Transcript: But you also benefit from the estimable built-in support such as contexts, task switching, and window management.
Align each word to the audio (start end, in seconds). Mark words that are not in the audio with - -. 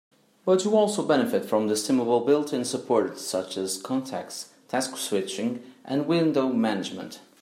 But 0.45 0.65
you 0.65 0.75
also 0.75 1.05
benefit 1.05 1.45
from 1.45 1.67
the 1.67 1.73
estimable 1.73 2.21
built-in 2.21 2.65
support 2.65 3.19
such 3.19 3.55
as 3.55 3.79
contexts, 3.79 4.49
task 4.67 4.97
switching, 4.97 5.61
and 5.85 6.07
window 6.07 6.49
management. 6.51 7.19